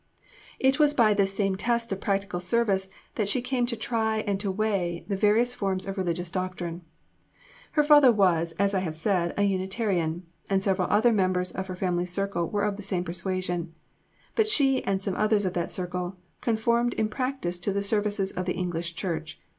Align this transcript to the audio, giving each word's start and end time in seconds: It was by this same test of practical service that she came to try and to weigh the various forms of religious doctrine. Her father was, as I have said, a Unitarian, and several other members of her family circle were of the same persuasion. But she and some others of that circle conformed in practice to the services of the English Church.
It 0.57 0.79
was 0.79 0.95
by 0.95 1.13
this 1.13 1.31
same 1.35 1.55
test 1.55 1.91
of 1.91 2.01
practical 2.01 2.39
service 2.39 2.89
that 3.13 3.29
she 3.29 3.39
came 3.39 3.67
to 3.67 3.75
try 3.75 4.21
and 4.21 4.39
to 4.39 4.49
weigh 4.49 5.05
the 5.07 5.15
various 5.15 5.53
forms 5.53 5.85
of 5.85 5.95
religious 5.95 6.31
doctrine. 6.31 6.81
Her 7.73 7.83
father 7.83 8.11
was, 8.11 8.53
as 8.53 8.73
I 8.73 8.79
have 8.79 8.95
said, 8.95 9.31
a 9.37 9.43
Unitarian, 9.43 10.25
and 10.49 10.63
several 10.63 10.87
other 10.89 11.11
members 11.13 11.51
of 11.51 11.67
her 11.67 11.75
family 11.75 12.07
circle 12.07 12.49
were 12.49 12.63
of 12.63 12.77
the 12.77 12.81
same 12.81 13.03
persuasion. 13.03 13.75
But 14.33 14.47
she 14.47 14.83
and 14.85 14.99
some 14.99 15.13
others 15.15 15.45
of 15.45 15.53
that 15.53 15.69
circle 15.69 16.17
conformed 16.41 16.95
in 16.95 17.07
practice 17.07 17.59
to 17.59 17.71
the 17.71 17.83
services 17.83 18.31
of 18.31 18.45
the 18.47 18.55
English 18.55 18.95
Church. 18.95 19.39